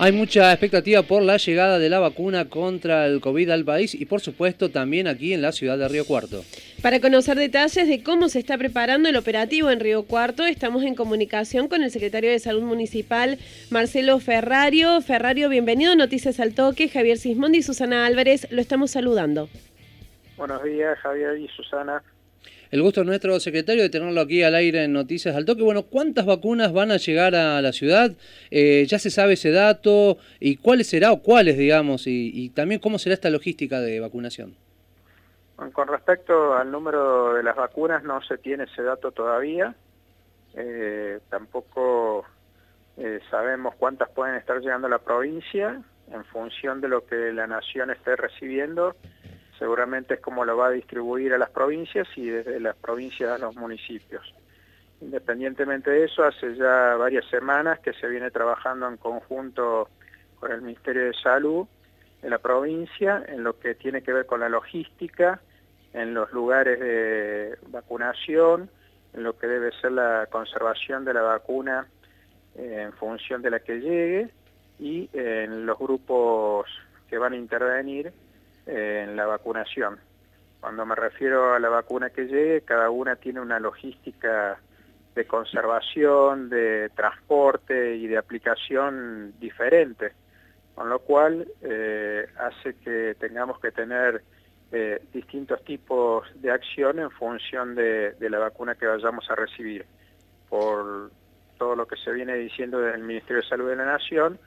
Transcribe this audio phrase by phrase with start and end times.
[0.00, 4.06] Hay mucha expectativa por la llegada de la vacuna contra el COVID al país y
[4.06, 6.44] por supuesto también aquí en la ciudad de Río Cuarto.
[6.82, 10.96] Para conocer detalles de cómo se está preparando el operativo en Río Cuarto, estamos en
[10.96, 13.38] comunicación con el secretario de Salud Municipal,
[13.70, 15.00] Marcelo Ferrario.
[15.00, 16.88] Ferrario, bienvenido a Noticias al Toque.
[16.88, 19.48] Javier Sismondi y Susana Álvarez, lo estamos saludando.
[20.36, 22.02] Buenos días, Javier y Susana.
[22.74, 25.62] El gusto es nuestro secretario de tenerlo aquí al aire en Noticias al Toque.
[25.62, 28.10] Bueno, ¿cuántas vacunas van a llegar a la ciudad?
[28.50, 30.18] Eh, ¿Ya se sabe ese dato?
[30.40, 32.08] ¿Y cuáles será o cuáles, digamos?
[32.08, 34.56] Y, también cómo será esta logística de vacunación.
[35.72, 39.76] con respecto al número de las vacunas, no se tiene ese dato todavía.
[40.56, 42.24] Eh, tampoco
[42.96, 47.46] eh, sabemos cuántas pueden estar llegando a la provincia en función de lo que la
[47.46, 48.96] nación esté recibiendo
[49.58, 53.38] seguramente es como lo va a distribuir a las provincias y desde las provincias a
[53.38, 54.34] los municipios.
[55.00, 59.88] Independientemente de eso, hace ya varias semanas que se viene trabajando en conjunto
[60.38, 61.66] con el Ministerio de Salud
[62.22, 65.40] en la provincia, en lo que tiene que ver con la logística,
[65.92, 68.70] en los lugares de vacunación,
[69.12, 71.86] en lo que debe ser la conservación de la vacuna
[72.56, 74.30] eh, en función de la que llegue
[74.78, 76.66] y en los grupos
[77.08, 78.12] que van a intervenir
[78.66, 79.98] en la vacunación.
[80.60, 84.58] Cuando me refiero a la vacuna que llegue, cada una tiene una logística
[85.14, 90.12] de conservación, de transporte y de aplicación diferente,
[90.74, 94.22] con lo cual eh, hace que tengamos que tener
[94.72, 99.86] eh, distintos tipos de acción en función de, de, la vacuna que vayamos a recibir.
[100.48, 101.10] Por
[101.58, 104.38] todo lo que se viene diciendo del Ministerio de Salud de la Nación,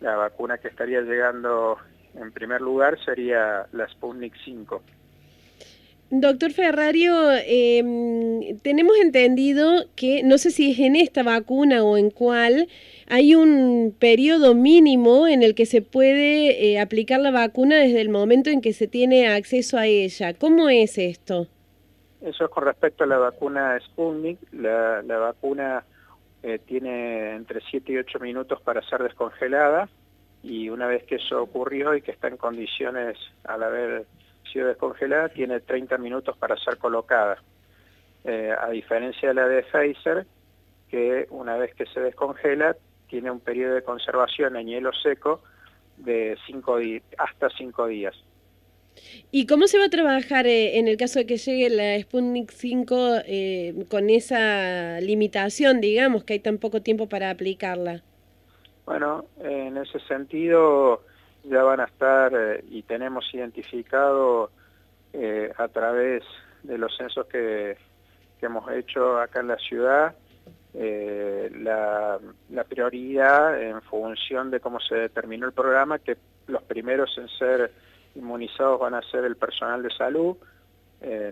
[0.00, 1.78] la vacuna que estaría llegando
[2.14, 4.82] en primer lugar sería la Sputnik 5.
[6.14, 7.14] Doctor Ferrario,
[7.46, 12.68] em, tenemos entendido que, no sé si es en esta vacuna o en cuál,
[13.08, 18.10] hay un periodo mínimo en el que se puede eh, aplicar la vacuna desde el
[18.10, 20.34] momento en que se tiene acceso a ella.
[20.34, 21.46] ¿Cómo es esto?
[22.20, 24.38] Eso es con respecto a la vacuna Sputnik.
[24.52, 25.82] La, vacuna
[26.42, 29.88] eh, tiene entre 7 y 8 minutos para ser descongelada
[30.42, 34.06] y una vez que eso ocurrió y que está en condiciones al haber
[34.52, 37.38] sido descongelada, tiene 30 minutos para ser colocada.
[38.24, 40.26] Eh, a diferencia de la de Pfizer,
[40.90, 42.76] que una vez que se descongela,
[43.08, 45.42] tiene un periodo de conservación en hielo seco
[45.96, 46.78] de cinco
[47.18, 48.14] hasta 5 días.
[49.30, 52.50] ¿Y cómo se va a trabajar eh, en el caso de que llegue la Sputnik
[52.50, 58.02] 5 eh, con esa limitación, digamos, que hay tan poco tiempo para aplicarla?
[58.84, 61.02] Bueno, en ese sentido
[61.44, 64.50] ya van a estar eh, y tenemos identificado
[65.12, 66.24] eh, a través
[66.62, 67.76] de los censos que,
[68.40, 70.16] hemos hecho acá en la ciudad
[70.74, 72.18] eh, la,
[72.50, 76.16] la, prioridad en función de cómo se determinó el programa, que
[76.48, 77.70] los primeros en ser
[78.16, 80.36] inmunizados van a ser el personal de salud.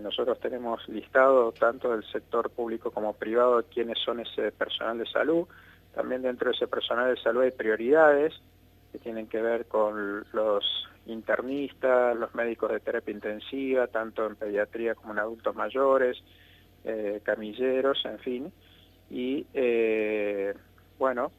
[0.00, 5.48] nosotros tenemos listado tanto del sector público como privado quiénes son ese personal de salud.
[5.94, 8.34] También dentro de ese personal de salud hay prioridades
[8.92, 10.64] que tienen que ver con los
[11.06, 16.22] internistas, los médicos de terapia intensiva, tanto en pediatría como en adultos mayores,
[16.84, 18.52] eh, camilleros, en fin.
[19.10, 20.54] Y eh,
[20.98, 21.32] bueno,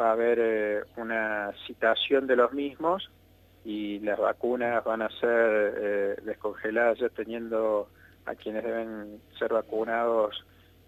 [0.00, 3.10] va a haber eh, una citación de los mismos
[3.64, 7.88] y las vacunas van a ser descongeladas ya teniendo
[8.26, 10.44] a quienes deben ser vacunados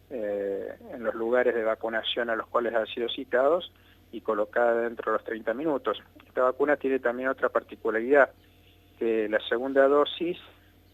[0.09, 3.73] eh, en los lugares de vacunación a los cuales han sido citados
[4.13, 6.01] y colocada dentro de los 30 minutos.
[6.25, 8.31] Esta vacuna tiene también otra particularidad,
[9.01, 10.39] que la segunda dosis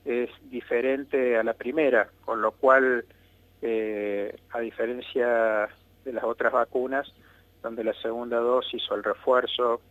[0.07, 3.05] es diferente a la primera, con lo cual,
[3.61, 5.69] eh, a diferencia
[6.05, 7.13] de las otras vacunas,
[7.63, 9.83] donde la segunda dosis o el refuerzo,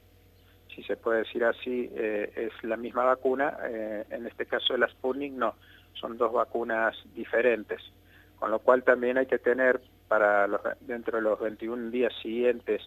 [0.75, 3.55] si se puede decir así, eh, es la misma vacuna,
[4.09, 5.53] en este caso de la Sputnik no,
[5.93, 7.81] son dos vacunas diferentes
[8.41, 12.81] con lo cual también hay que tener para los, dentro de los 21 días siguientes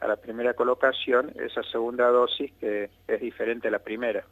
[0.00, 4.22] a la primera colocación esa segunda dosis que es diferente a la primera.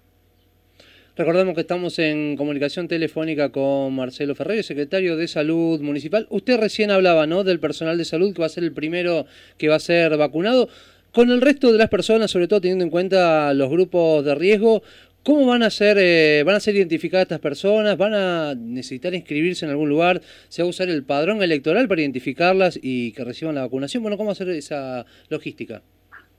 [1.17, 6.27] Recordemos que estamos en comunicación telefónica con Marcelo Ferreiro, secretario de Salud Municipal.
[6.29, 7.43] Usted recién hablaba ¿no?
[7.43, 9.25] del personal de salud que va a ser el primero
[9.56, 10.69] que va a ser vacunado.
[11.11, 14.83] Con el resto de las personas, sobre todo teniendo en cuenta los grupos de riesgo,
[15.26, 17.99] ¿Cómo van a ser, eh, van a ser identificadas estas personas?
[17.99, 20.20] ¿Van a necesitar inscribirse en algún lugar?
[20.20, 24.05] ¿Se va a usar el padrón electoral para identificarlas y que reciban la vacunación?
[24.05, 25.82] Bueno, ¿cómo ser esa logística?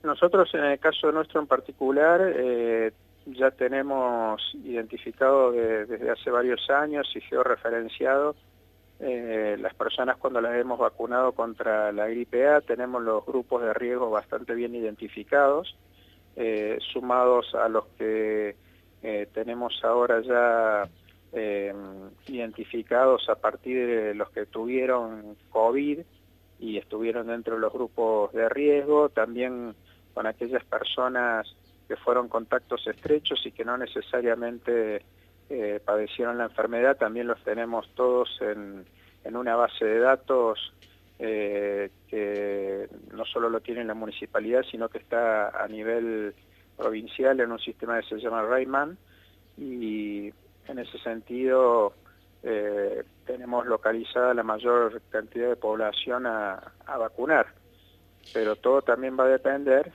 [0.03, 2.93] Nosotros, en el caso nuestro en particular, eh,
[3.25, 8.37] ya tenemos identificado desde hace varios años y georreferenciado
[9.01, 13.73] eh, las personas cuando las hemos vacunado contra la gripe A, tenemos los grupos de
[13.73, 15.75] riesgo bastante bien identificados
[16.37, 18.55] eh, sumados a los que
[19.07, 20.89] eh, tenemos ahora ya
[22.27, 25.99] identificados a partir de los que tuvieron COVID
[26.59, 29.75] y estuvieron dentro de los grupos de riesgo, también
[30.13, 31.47] con aquellas personas
[31.87, 35.03] que fueron contactos estrechos y que no necesariamente
[35.49, 38.85] eh, padecieron la enfermedad, también los tenemos todos en,
[39.33, 40.73] una base de datos
[41.19, 46.33] eh, que no solo lo tiene la municipalidad, sino que está a nivel
[46.77, 48.97] provincial en un sistema que se llama Rayman
[49.57, 50.31] y
[50.67, 51.93] en ese sentido
[52.43, 57.47] eh, tenemos localizada la mayor cantidad de población a vacunar,
[58.33, 59.91] pero todo también va a depender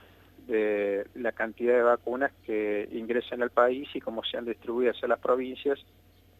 [0.47, 5.19] de la cantidad de vacunas que ingresen al país y cómo sean distribuidas a las
[5.19, 5.79] provincias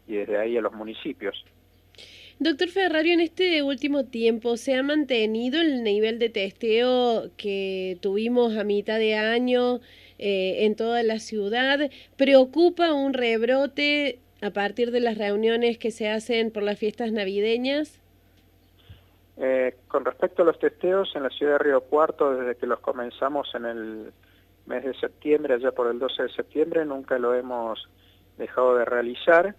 [0.08, 1.46] y desde ahí a los municipios.
[2.40, 8.58] Doctor Ferrario, en este último tiempo se ha mantenido el nivel de testeo que tuvimos
[8.58, 9.80] a mitad de año
[10.26, 11.92] eh, en toda la ciudad.
[12.16, 18.00] ¿Preocupa un rebrote a partir de las reuniones que se hacen por las fiestas navideñas?
[19.36, 22.80] Eh, con respecto a los testeos, en la ciudad de Río Cuarto, desde que los
[22.80, 24.14] comenzamos en el
[24.66, 27.90] mes de septiembre, allá por el 12 de septiembre, nunca lo hemos
[28.38, 29.56] dejado de realizar.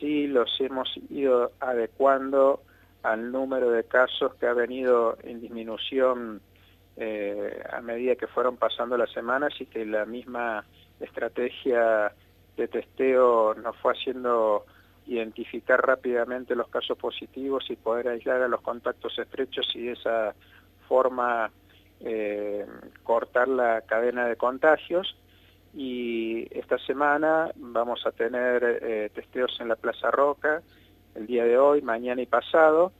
[0.00, 2.60] Sí los hemos ido adecuando
[3.04, 6.40] al número de casos que ha venido en disminución
[6.96, 10.64] eh, a medida que fueron pasando las semanas y que la misma
[11.00, 12.12] estrategia
[12.56, 14.66] de testeo nos fue haciendo
[15.06, 20.34] identificar rápidamente los casos positivos y poder aislar a los contactos estrechos y de esa
[20.86, 21.50] forma
[22.00, 22.66] eh,
[23.02, 25.16] cortar la cadena de contagios.
[25.74, 30.62] Y esta semana vamos a tener eh, testeos en la Plaza Roca
[31.14, 32.92] el día de hoy, mañana y pasado,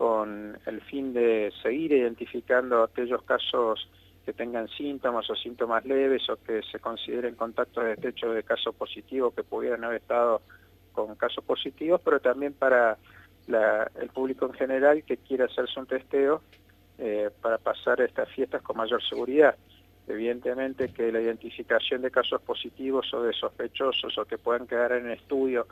[0.00, 3.86] con el fin de seguir identificando aquellos casos
[4.24, 9.30] que tengan síntomas o síntomas leves o que se consideren contactos estrechos de caso positivo
[9.30, 10.40] que pudieran haber estado
[10.92, 12.96] con casos positivos, pero también para
[13.46, 16.40] el público en general que quiera hacerse un testeo
[16.96, 19.54] eh, para pasar estas fiestas con mayor seguridad.
[20.08, 25.10] Evidentemente que la identificación de casos positivos o de sospechosos o que puedan quedar en
[25.10, 25.66] estudio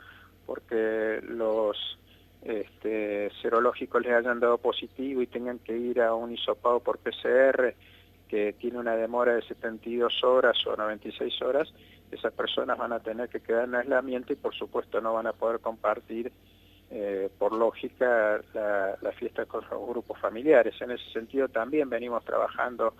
[0.45, 1.97] porque los
[2.41, 7.73] este, serológicos les hayan dado positivo y tengan que ir a un hisopado por PCR
[8.27, 11.73] que tiene una demora de 72 horas o 96 horas,
[12.11, 15.33] esas personas van a tener que quedar en aislamiento y por supuesto no van a
[15.33, 16.31] poder compartir
[16.91, 20.79] eh, por lógica la, fiesta con los grupos familiares.
[20.81, 22.93] En ese sentido también venimos trabajando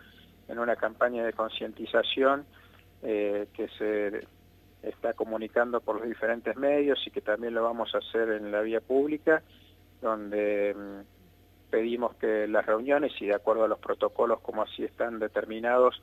[0.48, 2.46] en una campaña de concientización
[3.02, 4.28] eh, que se
[4.84, 8.62] está comunicando por los diferentes medios y que también lo vamos a hacer en la
[8.62, 9.42] vía pública,
[10.02, 15.20] donde mm, pedimos que las reuniones y de acuerdo a los protocolos como así están
[15.20, 16.02] determinados,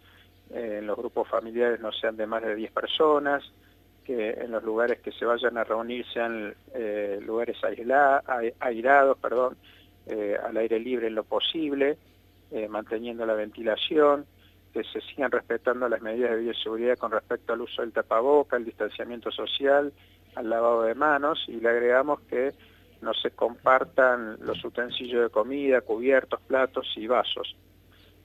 [0.51, 3.43] eh, en los grupos familiares no sean de más de 10 personas,
[4.05, 9.57] que en los lugares que se vayan a reunir sean eh, lugares aislados, perdón,
[10.07, 11.99] eh, al aire libre en lo posible,
[12.69, 14.25] manteniendo la ventilación,
[14.77, 18.67] que se sigan respetando las medidas de bioseguridad con respecto al uso del tapaboca, el
[18.67, 19.91] distanciamiento social,
[20.35, 22.53] al lavado de manos, y le agregamos que
[23.01, 27.57] no se compartan los utensilios de comida, cubiertos, platos y vasos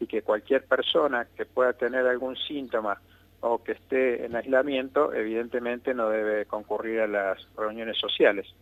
[0.02, 3.00] y que cualquier persona que pueda tener algún síntoma
[3.40, 8.54] o que esté en aislamiento, evidentemente no debe concurrir a las reuniones sociales.